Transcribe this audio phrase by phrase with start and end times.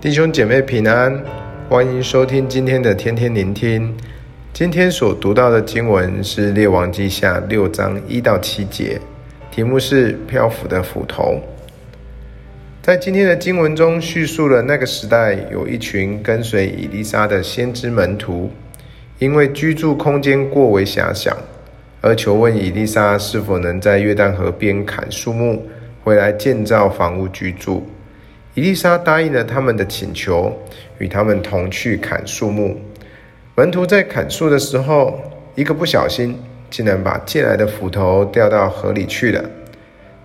[0.00, 1.22] 弟兄姐妹平安，
[1.68, 3.94] 欢迎收听今天的天天聆听。
[4.50, 8.98] 今天所读到的经文是《列王记下》六章一到七节，
[9.50, 11.38] 题目是“漂浮的斧头”。
[12.80, 18.50] 在今天的经文中，叙述了那个时代有一群跟随以利沙的先知门徒，
[19.18, 21.36] 因为居住空间过为狭小，
[22.00, 25.62] 而求问以利沙是否能在约旦河边砍树木，
[26.02, 27.86] 回来建造房屋居住。
[28.60, 30.54] 伊丽莎答应了他们的请求，
[30.98, 32.78] 与他们同去砍树木。
[33.54, 35.18] 门徒在砍树的时候，
[35.54, 36.38] 一个不小心，
[36.68, 39.42] 竟然把借来的斧头掉到河里去了。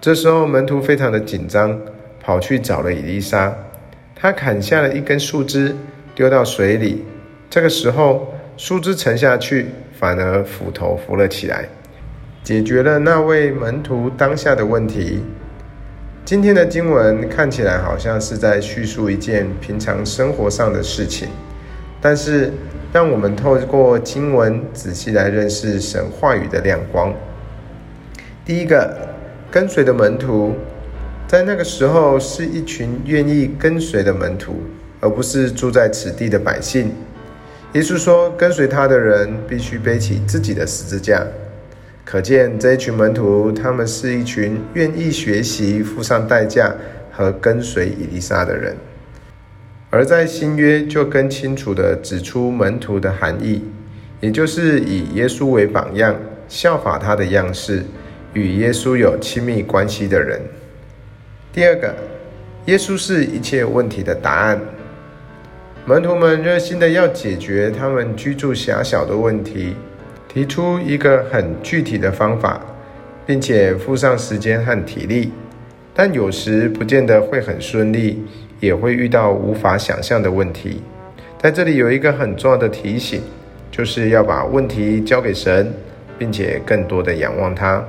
[0.02, 1.80] 这时候，门徒非常的紧张，
[2.21, 3.55] 跑去找了伊丽莎。
[4.13, 5.73] 他砍下了一根树枝，
[6.13, 7.05] 丢到水里。
[7.49, 11.63] 这个时候，树枝沉下去，反而斧头浮了起来，
[12.44, 15.23] 解决了那位门徒当下的问题。
[16.26, 21.28] 今天的经文看起来好像是在叙述一件平常生活上的事情，
[22.02, 22.52] 但是
[22.92, 27.14] 让我们透过经文仔细来认识神话语的亮光。
[28.44, 28.98] 第一个，
[29.52, 30.56] 跟随的门徒，
[31.28, 34.64] 在那个时候是一群愿意跟随的门徒，
[35.02, 36.92] 而不是住在此地的百姓。
[37.73, 41.23] 耶稣说，跟随他的人必须背起自己的十字架。
[42.06, 46.72] 可见这一群门徒，他们是一群愿意学习、付上代价
[47.12, 48.78] 和跟随以利沙的人。
[49.89, 53.64] 而在新约就更清楚地指出门徒的含义，
[54.22, 56.16] 也就是以耶稣为榜样，
[56.47, 57.84] 效法他的样式，
[58.34, 60.40] 与耶稣有亲密关系的人。
[61.52, 61.95] 第二个，
[62.66, 64.62] 耶稣是一切问题的答案。
[65.86, 69.75] 门徒们热心地要解决他们居住狭小的问题。
[70.36, 72.59] 提出一个很具体的方法，
[73.25, 75.31] 并且付上时间和体力，
[75.94, 78.22] 但有时不见得会很顺利，
[78.59, 80.81] 也会遇到无法想象的问题。
[81.41, 83.22] 在这里有一个很重要的提醒，
[83.72, 85.72] 就是要把问题交给神，
[86.19, 87.81] 并且更多的仰望他。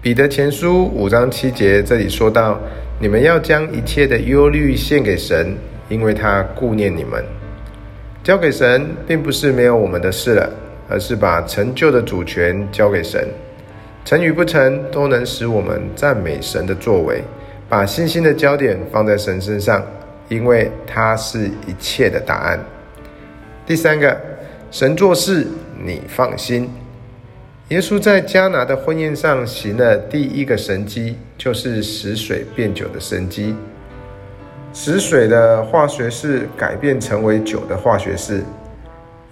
[0.00, 2.58] 彼得前书五章七节这里说到
[2.98, 5.54] ：“你们要将一切的忧虑献给神，
[5.90, 7.22] 因为他顾念你们。”
[8.24, 10.50] 交给神，并不是没有我们的事了。
[10.90, 13.28] 而是把成就的主权交给神，
[14.04, 17.22] 成与不成都能使我们赞美神的作为，
[17.68, 19.80] 把信心的焦点放在神身上，
[20.28, 22.58] 因为他是一切的答案。
[23.64, 24.20] 第三个，
[24.72, 25.46] 神做事
[25.80, 26.68] 你放心。
[27.68, 33.54] 耶稣在迦拿的婚宴上行了第一个神迹，就是使水变酒的神迹，
[34.72, 38.42] 使水的化学式改变成为酒的化学式。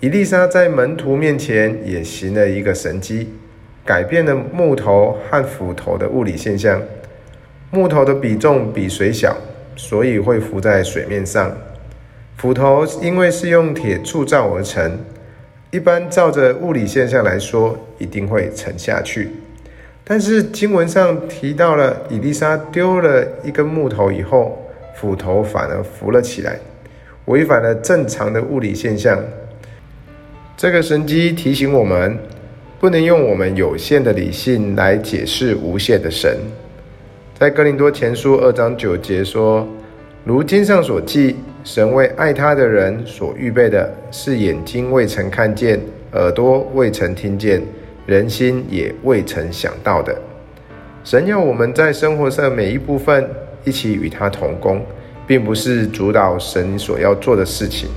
[0.00, 3.30] 伊丽莎在门徒面前也行了一个神迹，
[3.84, 6.80] 改变了木头和斧头的物理现象。
[7.72, 9.36] 木头的比重比水小，
[9.74, 11.50] 所以会浮在水面上；
[12.36, 15.00] 斧头因为是用铁铸造而成，
[15.72, 19.30] 一般照着物理现象来说，一定会沉下去。
[20.04, 24.64] 但是经文上提到了伊丽莎丢了一根木头以后，
[24.94, 26.60] 斧头反而浮了起来，
[27.24, 29.20] 违反了正常的物理现象。
[30.58, 32.18] 这个神迹提醒我们，
[32.80, 36.36] 不能用我们有限的理性来解释无限的神。
[37.38, 39.64] 在哥林多前书二章九节说
[40.26, 45.80] ：“如经上所记，神为爱他的人所预备的，是眼睛未曾看见，
[46.14, 47.62] 耳朵未曾听见，
[48.04, 50.12] 人心也未曾想到的。”
[51.04, 53.24] 神要我们在生活上每一部分
[53.62, 54.84] 一起与他同工，
[55.24, 57.88] 并不是主导神所要做的事情。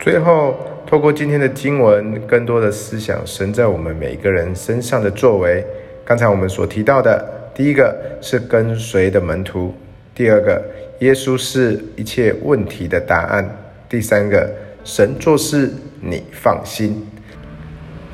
[0.00, 0.56] 最后。
[0.86, 5.66] 透过今天的经文，更多的思想神在我们每个人身上的作为。
[6.04, 9.74] 刚才我们所提到的，第一个是跟随的门徒；
[10.14, 10.62] 第二个，
[11.00, 13.44] 耶稣是一切问题的答案；
[13.88, 14.48] 第三个，
[14.84, 15.68] 神做事
[16.00, 17.04] 你放心。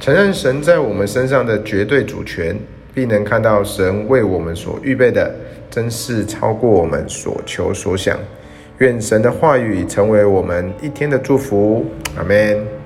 [0.01, 2.57] 承认神在我们身上的绝对主权，
[2.95, 5.31] 并能看到神为我们所预备的，
[5.71, 8.19] 真是超过我们所求所想。
[8.83, 11.87] 愿神的话语成为我们一天的祝福，
[12.17, 12.82] 阿门。